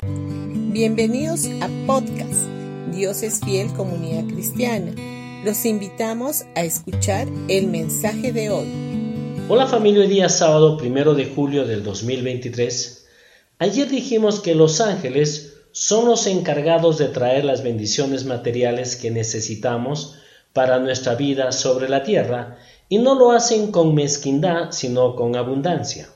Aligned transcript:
Bienvenidos 0.00 1.46
a 1.60 1.68
podcast 1.88 2.46
Dios 2.92 3.24
es 3.24 3.40
fiel 3.40 3.72
comunidad 3.72 4.32
cristiana. 4.32 4.92
Los 5.44 5.64
invitamos 5.64 6.44
a 6.54 6.62
escuchar 6.62 7.26
el 7.48 7.66
mensaje 7.66 8.32
de 8.32 8.48
hoy. 8.50 8.68
Hola 9.48 9.66
familia, 9.66 10.02
hoy 10.02 10.06
día 10.06 10.28
sábado 10.28 10.76
primero 10.76 11.14
de 11.14 11.24
julio 11.24 11.66
del 11.66 11.82
2023. 11.82 13.08
Ayer 13.58 13.88
dijimos 13.88 14.38
que 14.38 14.54
los 14.54 14.80
ángeles 14.80 15.54
son 15.72 16.04
los 16.06 16.28
encargados 16.28 16.98
de 16.98 17.08
traer 17.08 17.44
las 17.44 17.64
bendiciones 17.64 18.24
materiales 18.24 18.94
que 18.94 19.10
necesitamos 19.10 20.14
para 20.52 20.78
nuestra 20.78 21.16
vida 21.16 21.50
sobre 21.50 21.88
la 21.88 22.04
tierra 22.04 22.56
y 22.88 22.98
no 22.98 23.16
lo 23.16 23.32
hacen 23.32 23.72
con 23.72 23.96
mezquindad, 23.96 24.70
sino 24.70 25.16
con 25.16 25.34
abundancia. 25.34 26.08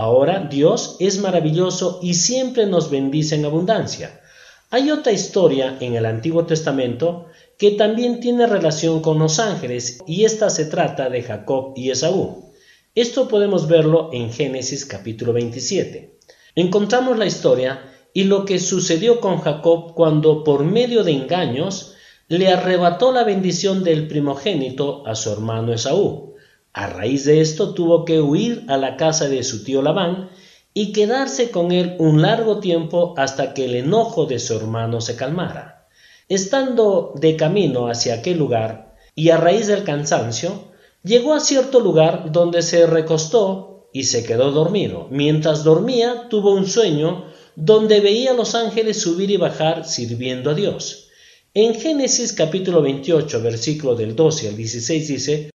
Ahora 0.00 0.48
Dios 0.50 0.96
es 0.98 1.18
maravilloso 1.18 2.00
y 2.02 2.14
siempre 2.14 2.64
nos 2.64 2.90
bendice 2.90 3.34
en 3.34 3.44
abundancia. 3.44 4.22
Hay 4.70 4.90
otra 4.90 5.12
historia 5.12 5.76
en 5.78 5.94
el 5.94 6.06
Antiguo 6.06 6.46
Testamento 6.46 7.26
que 7.58 7.72
también 7.72 8.18
tiene 8.18 8.46
relación 8.46 9.02
con 9.02 9.18
los 9.18 9.38
ángeles 9.38 9.98
y 10.06 10.24
esta 10.24 10.48
se 10.48 10.64
trata 10.64 11.10
de 11.10 11.22
Jacob 11.22 11.74
y 11.76 11.90
Esaú. 11.90 12.50
Esto 12.94 13.28
podemos 13.28 13.68
verlo 13.68 14.08
en 14.14 14.32
Génesis 14.32 14.86
capítulo 14.86 15.34
27. 15.34 16.18
Encontramos 16.54 17.18
la 17.18 17.26
historia 17.26 17.82
y 18.14 18.24
lo 18.24 18.46
que 18.46 18.58
sucedió 18.58 19.20
con 19.20 19.40
Jacob 19.40 19.92
cuando 19.92 20.44
por 20.44 20.64
medio 20.64 21.04
de 21.04 21.12
engaños 21.12 21.94
le 22.26 22.48
arrebató 22.48 23.12
la 23.12 23.24
bendición 23.24 23.84
del 23.84 24.08
primogénito 24.08 25.06
a 25.06 25.14
su 25.14 25.30
hermano 25.30 25.74
Esaú. 25.74 26.29
A 26.72 26.86
raíz 26.86 27.24
de 27.24 27.40
esto 27.40 27.74
tuvo 27.74 28.04
que 28.04 28.20
huir 28.20 28.64
a 28.68 28.76
la 28.76 28.96
casa 28.96 29.28
de 29.28 29.42
su 29.42 29.64
tío 29.64 29.82
Labán 29.82 30.30
y 30.72 30.92
quedarse 30.92 31.50
con 31.50 31.72
él 31.72 31.96
un 31.98 32.22
largo 32.22 32.60
tiempo 32.60 33.14
hasta 33.16 33.54
que 33.54 33.64
el 33.64 33.74
enojo 33.74 34.26
de 34.26 34.38
su 34.38 34.54
hermano 34.54 35.00
se 35.00 35.16
calmara. 35.16 35.88
Estando 36.28 37.12
de 37.16 37.34
camino 37.36 37.88
hacia 37.88 38.14
aquel 38.14 38.38
lugar, 38.38 38.94
y 39.16 39.30
a 39.30 39.36
raíz 39.36 39.66
del 39.66 39.82
cansancio, 39.82 40.70
llegó 41.02 41.34
a 41.34 41.40
cierto 41.40 41.80
lugar 41.80 42.30
donde 42.30 42.62
se 42.62 42.86
recostó 42.86 43.88
y 43.92 44.04
se 44.04 44.24
quedó 44.24 44.52
dormido. 44.52 45.08
Mientras 45.10 45.64
dormía 45.64 46.28
tuvo 46.28 46.54
un 46.54 46.66
sueño 46.66 47.24
donde 47.56 48.00
veía 48.00 48.30
a 48.30 48.34
los 48.34 48.54
ángeles 48.54 49.00
subir 49.00 49.30
y 49.30 49.36
bajar 49.36 49.84
sirviendo 49.84 50.50
a 50.50 50.54
Dios. 50.54 51.08
En 51.52 51.74
Génesis 51.74 52.32
capítulo 52.32 52.80
28, 52.80 53.42
versículo 53.42 53.96
del 53.96 54.14
12 54.14 54.48
al 54.48 54.56
16 54.56 55.08
dice, 55.08 55.50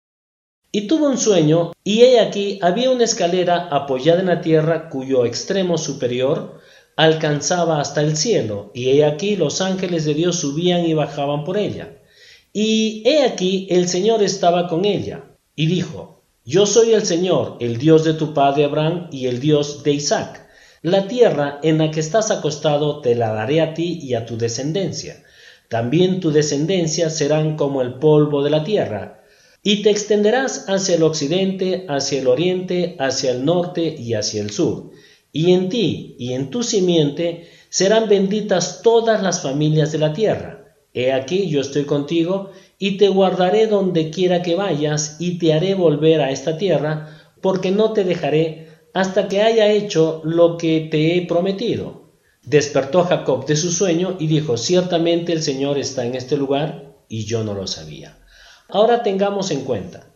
Y 0.72 0.86
tuvo 0.86 1.06
un 1.06 1.18
sueño, 1.18 1.72
y 1.84 2.00
he 2.00 2.18
aquí 2.18 2.58
había 2.62 2.90
una 2.90 3.04
escalera 3.04 3.68
apoyada 3.70 4.20
en 4.20 4.26
la 4.26 4.40
tierra 4.40 4.88
cuyo 4.88 5.26
extremo 5.26 5.76
superior 5.76 6.58
alcanzaba 6.96 7.80
hasta 7.80 8.00
el 8.00 8.16
cielo, 8.16 8.70
y 8.74 8.88
he 8.88 9.04
aquí 9.04 9.36
los 9.36 9.60
ángeles 9.60 10.06
de 10.06 10.14
Dios 10.14 10.36
subían 10.36 10.86
y 10.86 10.94
bajaban 10.94 11.44
por 11.44 11.58
ella. 11.58 11.98
Y 12.54 13.02
he 13.06 13.22
aquí 13.22 13.66
el 13.70 13.86
Señor 13.86 14.22
estaba 14.22 14.66
con 14.66 14.86
ella, 14.86 15.24
y 15.54 15.66
dijo, 15.66 16.24
Yo 16.44 16.64
soy 16.64 16.92
el 16.92 17.04
Señor, 17.04 17.58
el 17.60 17.76
Dios 17.76 18.02
de 18.02 18.14
tu 18.14 18.32
padre 18.32 18.64
Abraham 18.64 19.08
y 19.12 19.26
el 19.26 19.40
Dios 19.40 19.82
de 19.82 19.92
Isaac. 19.92 20.48
La 20.80 21.06
tierra 21.06 21.60
en 21.62 21.78
la 21.78 21.90
que 21.90 22.00
estás 22.00 22.30
acostado 22.30 23.02
te 23.02 23.14
la 23.14 23.32
daré 23.32 23.60
a 23.60 23.74
ti 23.74 24.00
y 24.02 24.14
a 24.14 24.24
tu 24.24 24.38
descendencia 24.38 25.22
también 25.72 26.20
tu 26.20 26.32
descendencia 26.32 27.08
serán 27.08 27.56
como 27.56 27.80
el 27.80 27.94
polvo 27.94 28.42
de 28.42 28.50
la 28.50 28.62
tierra, 28.62 29.21
y 29.62 29.82
te 29.82 29.90
extenderás 29.90 30.68
hacia 30.68 30.96
el 30.96 31.02
occidente, 31.02 31.86
hacia 31.88 32.20
el 32.20 32.26
oriente, 32.26 32.96
hacia 32.98 33.30
el 33.30 33.44
norte 33.44 33.94
y 33.96 34.14
hacia 34.14 34.42
el 34.42 34.50
sur. 34.50 34.90
Y 35.32 35.52
en 35.52 35.68
ti 35.68 36.16
y 36.18 36.32
en 36.32 36.50
tu 36.50 36.62
simiente 36.62 37.48
serán 37.68 38.08
benditas 38.08 38.82
todas 38.82 39.22
las 39.22 39.40
familias 39.40 39.92
de 39.92 39.98
la 39.98 40.12
tierra. 40.12 40.76
He 40.92 41.12
aquí 41.12 41.48
yo 41.48 41.60
estoy 41.60 41.84
contigo, 41.84 42.50
y 42.78 42.96
te 42.96 43.08
guardaré 43.08 43.68
donde 43.68 44.10
quiera 44.10 44.42
que 44.42 44.56
vayas, 44.56 45.16
y 45.20 45.38
te 45.38 45.52
haré 45.52 45.74
volver 45.74 46.20
a 46.20 46.32
esta 46.32 46.58
tierra, 46.58 47.34
porque 47.40 47.70
no 47.70 47.92
te 47.92 48.04
dejaré 48.04 48.68
hasta 48.92 49.28
que 49.28 49.40
haya 49.40 49.70
hecho 49.70 50.20
lo 50.24 50.58
que 50.58 50.88
te 50.90 51.16
he 51.16 51.26
prometido. 51.26 52.10
Despertó 52.42 53.04
Jacob 53.04 53.46
de 53.46 53.56
su 53.56 53.70
sueño 53.70 54.16
y 54.18 54.26
dijo, 54.26 54.56
ciertamente 54.56 55.32
el 55.32 55.42
Señor 55.42 55.78
está 55.78 56.04
en 56.04 56.16
este 56.16 56.36
lugar 56.36 56.96
y 57.08 57.24
yo 57.24 57.44
no 57.44 57.54
lo 57.54 57.66
sabía. 57.68 58.18
Ahora 58.72 59.02
tengamos 59.02 59.50
en 59.50 59.64
cuenta, 59.64 60.08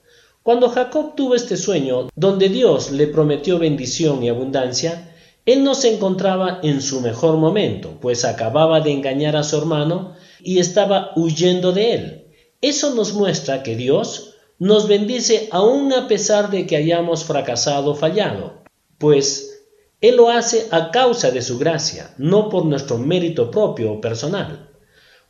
cuando 0.43 0.71
Jacob 0.71 1.15
tuvo 1.15 1.35
este 1.35 1.59
sueño, 1.59 2.09
donde 2.17 2.49
Dios 2.49 2.91
le 2.91 3.07
prometió 3.07 3.59
bendición 3.59 4.23
y 4.23 4.31
abundancia, 4.31 5.13
él 5.45 5.63
no 5.63 5.75
se 5.75 5.93
encontraba 5.93 6.61
en 6.63 6.81
su 6.81 7.03
mejor 7.03 7.37
momento, 7.37 7.99
pues 8.01 8.25
acababa 8.25 8.81
de 8.81 8.93
engañar 8.93 9.37
a 9.37 9.43
su 9.43 9.59
hermano 9.59 10.15
y 10.41 10.59
estaba 10.59 11.11
huyendo 11.17 11.73
de 11.73 11.95
él. 11.95 12.27
Eso 12.63 12.95
nos 12.95 13.13
muestra 13.13 13.63
que 13.63 13.77
Dios 13.77 14.35
nos 14.59 14.89
bendice 14.89 15.49
aun 15.51 15.93
a 15.93 16.09
pesar 16.09 16.51
de 16.51 16.67
que 16.67 16.77
hayamos 16.77 17.25
fracasado 17.25 17.91
o 17.91 17.95
fallado, 17.95 18.63
pues 18.97 19.65
él 20.01 20.17
lo 20.17 20.31
hace 20.31 20.69
a 20.71 20.91
causa 20.91 21.31
de 21.31 21.43
su 21.43 21.59
gracia, 21.59 22.15
no 22.17 22.49
por 22.49 22.65
nuestro 22.65 22.97
mérito 22.97 23.51
propio 23.51 23.93
o 23.93 24.01
personal. 24.01 24.71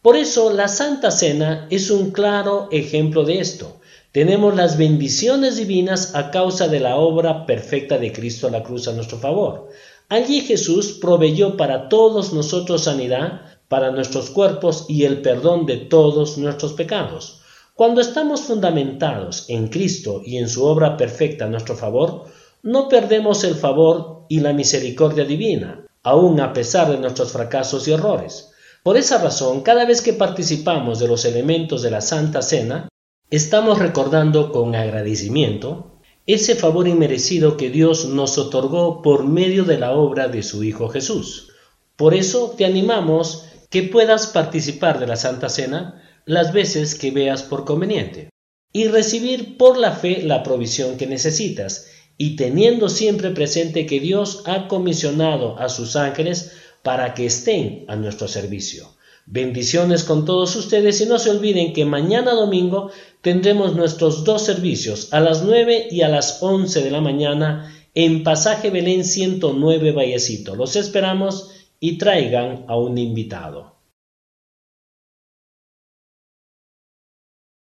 Por 0.07 0.17
eso 0.17 0.53
la 0.53 0.69
Santa 0.69 1.11
Cena 1.11 1.67
es 1.69 1.91
un 1.91 2.13
claro 2.13 2.69
ejemplo 2.71 3.25
de 3.25 3.41
esto. 3.41 3.81
Tenemos 4.13 4.55
las 4.55 4.79
bendiciones 4.79 5.57
divinas 5.57 6.15
a 6.15 6.31
causa 6.31 6.69
de 6.69 6.79
la 6.79 6.95
obra 6.95 7.45
perfecta 7.45 7.99
de 7.99 8.13
Cristo 8.13 8.47
a 8.47 8.53
la 8.53 8.63
cruz 8.63 8.87
a 8.87 8.93
nuestro 8.93 9.19
favor. 9.19 9.69
Allí 10.09 10.43
Jesús 10.43 10.97
proveyó 11.01 11.57
para 11.57 11.89
todos 11.89 12.33
nosotros 12.33 12.85
sanidad, 12.85 13.59
para 13.67 13.91
nuestros 13.91 14.31
cuerpos 14.31 14.85
y 14.89 15.03
el 15.03 15.23
perdón 15.23 15.67
de 15.67 15.77
todos 15.79 16.39
nuestros 16.39 16.75
pecados. 16.75 17.41
Cuando 17.75 18.01
estamos 18.01 18.43
fundamentados 18.43 19.47
en 19.49 19.67
Cristo 19.67 20.23
y 20.25 20.37
en 20.37 20.49
su 20.49 20.65
obra 20.67 20.97
perfecta 20.97 21.47
a 21.47 21.49
nuestro 21.49 21.75
favor, 21.75 22.27
no 22.63 22.89
perdemos 22.89 23.43
el 23.43 23.57
favor 23.57 24.23
y 24.29 24.39
la 24.39 24.53
misericordia 24.53 25.25
divina, 25.25 25.85
aun 26.05 26.39
a 26.39 26.53
pesar 26.53 26.93
de 26.93 26.99
nuestros 26.99 27.33
fracasos 27.33 27.89
y 27.89 27.91
errores. 27.91 28.53
Por 28.87 28.97
esa 28.97 29.19
razón, 29.19 29.63
cada 29.63 29.85
vez 29.85 30.01
que 30.01 30.13
participamos 30.13 31.01
de 31.01 31.09
los 31.09 31.25
elementos 31.25 31.83
de 31.83 31.91
la 31.91 32.01
Santa 32.01 32.41
Cena, 32.41 32.89
estamos 33.31 33.81
recordando 33.81 34.53
con 34.53 34.77
agradecimiento 34.77 35.99
ese 36.25 36.55
favor 36.55 36.87
inmerecido 36.87 37.57
que 37.57 37.69
Dios 37.69 38.05
nos 38.05 38.39
otorgó 38.39 39.03
por 39.03 39.25
medio 39.25 39.65
de 39.65 39.79
la 39.79 39.91
obra 39.91 40.29
de 40.29 40.45
su 40.45 40.63
Hijo 40.63 40.89
Jesús. 40.89 41.49
Por 41.97 42.15
eso 42.15 42.55
te 42.57 42.65
animamos 42.65 43.47
que 43.71 43.83
puedas 43.83 44.29
participar 44.29 45.01
de 45.01 45.09
la 45.09 45.17
Santa 45.17 45.49
Cena 45.49 46.01
las 46.25 46.53
veces 46.53 46.95
que 46.95 47.11
veas 47.11 47.43
por 47.43 47.65
conveniente 47.65 48.31
y 48.73 48.87
recibir 48.87 49.57
por 49.57 49.79
la 49.79 49.91
fe 49.91 50.23
la 50.23 50.45
provisión 50.45 50.97
que 50.97 51.09
necesitas 51.09 51.89
y 52.19 52.37
teniendo 52.37 52.89
siempre 52.89 53.31
presente 53.31 53.85
que 53.85 53.99
Dios 53.99 54.45
ha 54.47 54.69
comisionado 54.69 55.59
a 55.59 55.71
sus 55.71 55.97
ángeles 55.97 56.53
para 56.87 57.15
que 57.15 57.27
estén 57.27 57.85
a 57.89 57.97
nuestro 57.97 58.29
servicio. 58.29 58.95
Bendiciones 59.27 60.05
con 60.05 60.25
todos 60.25 60.55
ustedes 60.55 61.01
y 61.01 61.07
no 61.07 61.19
se 61.19 61.31
olviden 61.31 61.73
que 61.73 61.85
mañana 61.85 62.31
domingo 62.31 62.93
tendremos 63.23 63.75
nuestros 63.75 64.23
dos 64.23 64.43
servicios 64.43 65.13
a 65.13 65.19
las 65.19 65.43
9 65.43 65.89
y 65.91 66.03
a 66.03 66.09
las 66.09 66.41
11 66.45 66.85
de 66.85 66.91
la 66.93 67.01
mañana 67.01 67.75
en 67.93 68.23
Pasaje 68.23 68.71
Belén 68.71 69.05
109 69.05 69.91
Vallecito. 69.91 70.55
Los 70.55 70.77
esperamos 70.77 71.51
y 71.81 71.99
traigan 71.99 72.67
a 72.69 72.77
un 72.77 72.99
invitado. 72.99 73.76